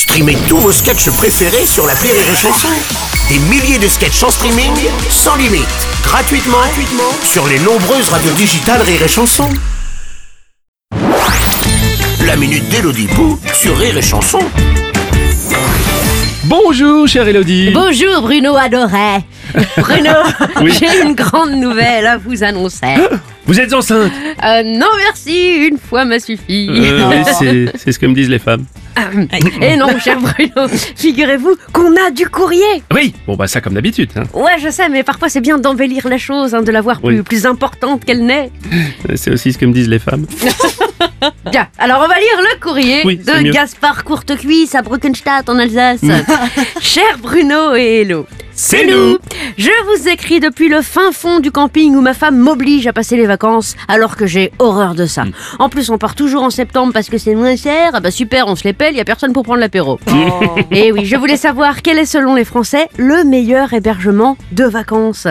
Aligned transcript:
Streamez 0.00 0.36
tous 0.48 0.56
vos 0.56 0.72
sketchs 0.72 1.10
préférés 1.10 1.66
sur 1.66 1.86
la 1.86 1.92
Rire 1.94 2.12
et 2.14 2.34
Chanson. 2.36 2.68
Des 3.28 3.38
milliers 3.50 3.78
de 3.78 3.86
sketchs 3.86 4.22
en 4.22 4.30
streaming, 4.30 4.72
sans 5.10 5.36
limite, 5.36 5.66
gratuitement, 6.02 6.56
gratuitement 6.58 7.12
sur 7.22 7.46
les 7.46 7.58
nombreuses 7.58 8.08
radios 8.08 8.32
digitales 8.32 8.80
Rire 8.82 9.02
et 9.02 9.08
Chanson. 9.08 9.48
La 12.24 12.36
minute 12.36 12.66
d'Elodie 12.70 13.08
Pou 13.08 13.38
sur 13.52 13.76
Rire 13.76 13.98
et 13.98 14.02
Chanson. 14.02 14.38
Bonjour, 16.44 17.06
chère 17.06 17.28
Elodie. 17.28 17.70
Bonjour 17.74 18.22
Bruno 18.22 18.56
adoré. 18.56 19.18
Bruno, 19.76 20.10
Oui. 20.62 20.72
j'ai 20.78 21.02
une 21.02 21.14
grande 21.14 21.52
nouvelle 21.52 22.06
à 22.06 22.16
vous 22.16 22.42
annoncer. 22.42 22.94
Vous 23.46 23.58
êtes 23.60 23.72
enceinte 23.74 24.12
Euh, 24.44 24.62
non 24.64 24.86
merci, 24.98 25.66
une 25.68 25.76
fois 25.78 26.04
m'a 26.06 26.18
suffi. 26.20 26.68
Euh, 26.70 27.08
oui, 27.10 27.16
c'est- 27.38 27.72
c'est 27.76 27.92
ce 27.92 27.98
que 27.98 28.06
me 28.06 28.14
disent 28.14 28.30
les 28.30 28.38
femmes. 28.38 28.64
Et 29.62 29.76
non, 29.76 29.88
cher 29.98 30.18
Bruno, 30.20 30.68
figurez-vous 30.96 31.54
qu'on 31.72 31.94
a 31.96 32.10
du 32.10 32.26
courrier. 32.28 32.82
Oui, 32.94 33.14
bon 33.26 33.36
bah 33.36 33.46
ça 33.46 33.60
comme 33.60 33.74
d'habitude. 33.74 34.10
hein. 34.16 34.24
Ouais, 34.34 34.58
je 34.62 34.70
sais, 34.70 34.88
mais 34.88 35.02
parfois 35.02 35.28
c'est 35.28 35.40
bien 35.40 35.58
d'embellir 35.58 36.08
la 36.08 36.18
chose, 36.18 36.54
hein, 36.54 36.62
de 36.62 36.70
la 36.70 36.80
voir 36.80 37.00
plus, 37.00 37.16
Oui. 37.18 37.22
plus 37.22 37.46
importante 37.46 38.04
qu'elle 38.04 38.24
n'est. 38.24 38.50
C'est 39.16 39.30
aussi 39.32 39.52
ce 39.52 39.58
que 39.58 39.66
me 39.66 39.72
disent 39.72 39.88
les 39.88 39.98
femmes. 39.98 40.26
Bien, 41.50 41.68
alors 41.78 42.02
on 42.04 42.08
va 42.08 42.14
lire 42.18 42.38
le 42.54 42.60
courrier 42.60 43.00
Oui, 43.04 43.16
de 43.18 43.42
mieux. 43.42 43.50
Gaspard 43.52 44.04
Courtecuisse 44.04 44.74
à 44.74 44.82
Bruckenstadt 44.82 45.48
en 45.50 45.58
Alsace. 45.58 46.00
Cher 46.80 47.18
Bruno 47.20 47.74
et 47.74 48.00
Hello. 48.02 48.26
C'est 48.62 48.84
nous. 48.84 49.16
Je 49.56 49.70
vous 49.86 50.06
écris 50.06 50.38
depuis 50.38 50.68
le 50.68 50.82
fin 50.82 51.12
fond 51.12 51.40
du 51.40 51.50
camping 51.50 51.94
où 51.96 52.02
ma 52.02 52.12
femme 52.12 52.36
m'oblige 52.36 52.86
à 52.86 52.92
passer 52.92 53.16
les 53.16 53.24
vacances 53.26 53.74
alors 53.88 54.16
que 54.18 54.26
j'ai 54.26 54.52
horreur 54.58 54.94
de 54.94 55.04
Mm. 55.04 55.08
ça. 55.08 55.24
En 55.58 55.70
plus, 55.70 55.88
on 55.88 55.96
part 55.96 56.14
toujours 56.14 56.42
en 56.42 56.50
septembre 56.50 56.92
parce 56.92 57.08
que 57.08 57.16
c'est 57.16 57.34
moins 57.34 57.56
cher. 57.56 57.92
Ah 57.94 58.00
bah 58.00 58.10
super, 58.10 58.48
on 58.48 58.56
se 58.56 58.64
les 58.64 58.74
pèle, 58.74 58.94
y 58.94 59.00
a 59.00 59.04
personne 59.06 59.32
pour 59.32 59.44
prendre 59.44 59.60
l'apéro. 59.60 59.98
Et 60.70 60.92
oui, 60.92 61.06
je 61.06 61.16
voulais 61.16 61.38
savoir 61.38 61.80
quel 61.80 61.96
est 61.98 62.04
selon 62.04 62.34
les 62.34 62.44
Français 62.44 62.90
le 62.98 63.24
meilleur 63.24 63.72
hébergement 63.72 64.36
de 64.52 64.64
vacances. 64.64 65.26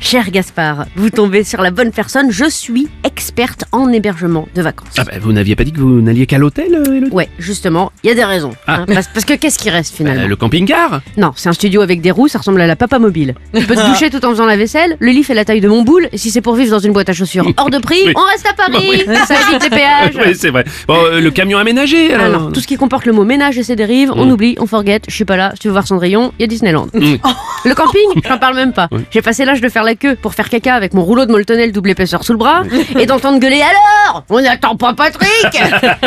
Cher 0.00 0.30
Gaspard, 0.30 0.86
vous 0.94 1.10
tombez 1.10 1.42
sur 1.42 1.62
la 1.62 1.70
bonne 1.72 1.90
personne. 1.90 2.30
Je 2.30 2.48
suis 2.48 2.86
experte 3.02 3.64
en 3.72 3.88
hébergement 3.92 4.46
de 4.54 4.62
vacances. 4.62 4.88
Ah 4.98 5.04
bah 5.04 5.14
vous 5.20 5.32
n'aviez 5.32 5.56
pas 5.56 5.64
dit 5.64 5.72
que 5.72 5.80
vous 5.80 6.00
n'alliez 6.00 6.26
qu'à 6.26 6.38
l'hôtel, 6.38 6.74
euh, 6.76 6.94
Elodie? 6.96 7.12
Ouais, 7.12 7.28
justement, 7.40 7.90
il 8.04 8.08
y 8.08 8.10
a 8.12 8.14
des 8.14 8.24
raisons. 8.24 8.52
Ah. 8.68 8.80
hein, 8.80 8.84
parce, 8.86 9.08
parce 9.08 9.24
que 9.24 9.34
qu'est-ce 9.34 9.58
qui 9.58 9.68
reste 9.68 9.96
finalement? 9.96 10.22
Euh, 10.22 10.28
Le 10.28 10.36
camping-car 10.36 11.00
Non, 11.16 11.32
c'est 11.34 11.48
un 11.48 11.52
studio 11.54 11.80
avec 11.80 12.02
des 12.02 12.12
roues, 12.12 12.28
ça 12.28 12.38
ressemble 12.38 12.60
à 12.60 12.66
la 12.68 12.76
papa 12.76 12.98
mobile. 13.00 13.34
Tu 13.52 13.64
peux 13.64 13.74
te 13.74 13.84
doucher 13.90 14.10
tout 14.10 14.24
en 14.24 14.30
faisant 14.30 14.46
la 14.46 14.56
vaisselle, 14.56 14.96
le 15.00 15.10
lit 15.10 15.24
fait 15.24 15.34
la 15.34 15.44
taille 15.44 15.60
de 15.60 15.68
mon 15.68 15.82
boule, 15.82 16.08
et 16.12 16.18
si 16.18 16.30
c'est 16.30 16.40
pour 16.42 16.54
vivre 16.54 16.70
dans 16.70 16.78
une 16.78 16.92
boîte 16.92 17.08
à 17.08 17.12
chaussures 17.12 17.50
hors 17.56 17.70
de 17.70 17.78
prix, 17.78 18.02
Oui. 18.06 18.12
on 18.16 18.20
reste 18.30 18.46
à 18.46 18.52
Paris, 18.54 19.02
ça 19.26 19.34
évite 19.50 19.62
les 19.64 19.70
péages. 19.70 20.14
Oui, 20.26 20.34
c'est 20.38 20.50
vrai. 20.50 20.64
Bon, 20.86 20.96
euh, 20.96 21.20
le 21.20 21.30
camion 21.30 21.58
aménagé 21.58 22.14
Ah 22.14 22.24
alors 22.26 22.42
non, 22.42 22.52
tout 22.52 22.60
ce 22.60 22.66
qui 22.66 22.76
comporte 22.76 23.06
le 23.06 23.12
mot 23.12 23.24
ménage 23.24 23.58
et 23.58 23.62
ses 23.64 23.76
dérives, 23.76 24.12
on 24.14 24.26
Mm. 24.26 24.30
oublie, 24.30 24.56
on 24.60 24.66
forget, 24.66 25.00
je 25.08 25.14
suis 25.14 25.24
pas 25.24 25.36
là, 25.36 25.50
si 25.54 25.60
tu 25.60 25.68
veux 25.68 25.72
voir 25.72 25.86
Cendrillon, 25.86 26.32
il 26.38 26.42
y 26.42 26.44
a 26.44 26.46
Disneyland. 26.46 26.86
Mm. 26.94 27.16
Le 27.66 27.74
camping, 27.74 28.08
j'en 28.28 28.38
parle 28.38 28.54
même 28.54 28.72
pas. 28.72 28.86
Oui. 28.92 29.00
J'ai 29.10 29.22
passé 29.22 29.44
l'âge 29.44 29.60
de 29.60 29.68
faire 29.68 29.82
la 29.82 29.96
queue 29.96 30.14
pour 30.14 30.34
faire 30.34 30.48
caca 30.48 30.74
avec 30.74 30.94
mon 30.94 31.02
rouleau 31.02 31.26
de 31.26 31.32
Moltonel 31.32 31.72
double 31.72 31.90
épaisseur 31.90 32.22
sous 32.22 32.32
le 32.32 32.38
bras 32.38 32.62
et 32.96 33.06
d'entendre 33.06 33.40
gueuler 33.40 33.60
alors 33.60 34.24
On 34.30 34.40
n'attend 34.40 34.76
pas 34.76 34.94
Patrick? 34.94 35.28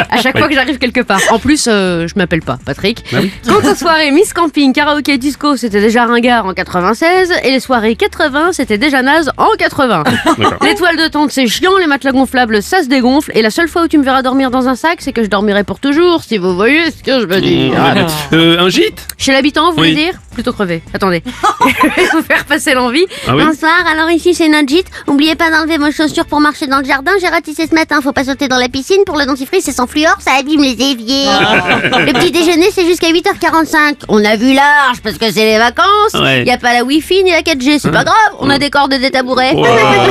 À 0.10 0.22
chaque 0.22 0.38
fois 0.38 0.48
que 0.48 0.54
j'arrive 0.54 0.78
quelque 0.78 1.02
part. 1.02 1.20
En 1.32 1.38
plus, 1.40 1.68
euh, 1.68 2.08
je 2.08 2.14
m'appelle 2.16 2.42
pas 2.42 2.58
Patrick. 2.66 3.04
Bah. 3.12 3.20
Quant 3.46 3.70
aux 3.70 3.76
soirées 3.76 4.12
Miss 4.12 4.32
Camping, 4.34 4.72
karaoké, 4.74 5.18
disco, 5.18 5.58
c'était 5.58 5.82
déjà 5.82 6.06
ringard 6.06 6.46
en 6.46 6.54
96 6.54 7.34
et 7.44 7.52
les 7.52 7.60
soirées 7.60 7.96
80, 7.96 8.54
c'était 8.54 8.78
déjà 8.78 9.02
naze 9.02 9.30
en 9.38 9.50
80. 9.58 10.04
D'accord. 10.04 10.54
L'étoile 10.64 10.96
de 10.96 11.08
tente, 11.08 11.32
c'est 11.32 11.48
chiant, 11.48 11.78
les 11.78 11.88
matelas 11.88 12.12
gonflables, 12.12 12.64
ça 12.64 12.84
se 12.84 12.88
dégonfle, 12.88 13.32
et 13.36 13.42
la 13.42 13.50
seule 13.50 13.68
fois 13.68 13.84
où 13.84 13.88
tu 13.88 13.98
me 13.98 14.04
verras 14.04 14.22
dormir 14.22 14.50
dans 14.50 14.68
un 14.70 14.76
sac, 14.76 15.00
c'est 15.00 15.12
que 15.12 15.24
je 15.24 15.30
dormirai 15.30 15.64
pour 15.66 15.80
toujours, 15.80 16.24
si 16.24 16.38
vous 16.38 16.56
voyez 16.56 16.92
ce 16.92 17.04
que 17.04 17.20
je 17.20 17.26
veux 17.26 17.42
dire. 17.42 17.74
Euh, 18.34 18.60
un 18.60 18.70
gîte? 18.70 19.08
Chez 19.18 19.32
l'habitant, 19.32 19.72
vous 19.72 19.78
voulez 19.78 19.94
dire? 19.96 20.14
Plutôt 20.40 20.54
crevé. 20.54 20.82
Attendez. 20.94 21.22
je 21.68 22.02
vais 22.02 22.08
vous 22.14 22.22
faire 22.22 22.46
passer 22.46 22.74
l'envie. 22.74 23.06
Ah 23.28 23.36
oui 23.36 23.44
Bonsoir, 23.46 23.74
alors 23.92 24.10
ici 24.10 24.34
c'est 24.34 24.50
gîte. 24.70 24.88
Oubliez 25.06 25.36
pas 25.36 25.52
d'enlever 25.52 25.78
vos 25.78 25.92
chaussures 25.92 26.26
pour 26.26 26.40
marcher 26.40 26.66
dans 26.66 26.80
le 26.80 26.86
jardin. 26.86 27.12
J'ai 27.20 27.28
ratissé 27.28 27.68
ce 27.68 27.76
matin, 27.76 28.00
faut 28.02 28.14
pas 28.14 28.24
sauter 28.24 28.48
dans 28.48 28.56
la 28.58 28.70
piscine. 28.70 29.04
Pour 29.06 29.18
le 29.18 29.26
dentifrice, 29.26 29.66
c'est 29.66 29.74
sans 29.74 29.86
fluor, 29.86 30.16
ça 30.22 30.32
abîme 30.40 30.62
les 30.62 30.82
éviers. 30.82 31.26
le 31.28 32.14
petit 32.14 32.32
déjeuner, 32.32 32.68
c'est 32.72 32.86
jusqu'à 32.86 33.10
8h45. 33.10 33.96
On 34.08 34.24
a 34.24 34.38
vu 34.38 34.54
large 34.54 35.02
parce 35.04 35.18
que 35.18 35.30
c'est 35.30 35.44
les 35.44 35.58
vacances. 35.58 36.14
Ouais. 36.14 36.46
Y 36.46 36.52
a 36.52 36.58
pas 36.58 36.72
la 36.74 36.86
wifi 36.86 37.22
ni 37.22 37.32
la 37.32 37.42
4G, 37.42 37.80
c'est 37.80 37.92
pas 37.92 38.06
grave. 38.06 38.16
On 38.40 38.50
a 38.50 38.58
des 38.58 38.70
cordes 38.70 38.94
et 38.94 39.00
des 39.00 39.12
tabourets. 39.12 39.52
Oh, 39.58 39.66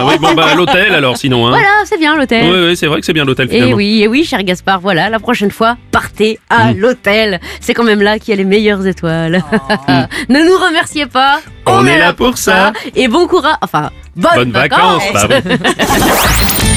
Oui, 0.09 0.19
bon 0.21 0.35
bah 0.35 0.55
l'hôtel 0.55 0.95
alors 0.95 1.17
sinon. 1.17 1.47
Hein. 1.47 1.51
Voilà, 1.53 1.69
c'est 1.87 1.97
bien 1.99 2.15
l'hôtel. 2.15 2.45
Ouais, 2.53 2.67
ouais, 2.67 2.77
c'est 2.77 2.87
vrai 2.87 3.01
que 3.01 3.07
c'est 3.07 3.15
bien 3.15 3.25
l'hôtel 3.25 3.47
Et 3.51 3.55
finalement. 3.55 3.77
oui, 3.77 4.03
et 4.03 4.09
oui, 4.09 4.25
cher 4.25 4.43
Gaspard, 4.43 4.81
voilà, 4.81 5.09
la 5.09 5.21
prochaine 5.21 5.51
fois, 5.51 5.79
partez 5.91 6.39
à 6.51 6.75
Mm. 6.75 6.79
l'hôtel. 6.81 7.41
C'est 7.63 7.73
quand 7.73 7.85
même 7.85 8.03
là 8.03 8.19
qu'il 8.19 8.29
y 8.29 8.33
a 8.35 8.37
les 8.37 8.45
meilleures 8.45 8.87
étoiles. 8.87 9.43
ne 10.29 10.41
nous 10.43 10.65
remerciez 10.67 11.07
pas. 11.07 11.41
On 11.67 11.87
est 11.87 11.99
là 11.99 12.13
pour 12.13 12.39
ça. 12.39 12.73
Et 12.95 13.09
bon 13.09 13.27
courage, 13.27 13.57
enfin, 13.63 13.91
bonnes, 14.17 14.31
Bonnes 14.35 14.53
vacances, 14.53 15.03
bah 15.13 15.29